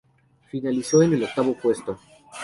Finalizó 0.49 1.03
en 1.03 1.13
el 1.13 1.25
octavo 1.25 1.53
puesto. 1.55 1.99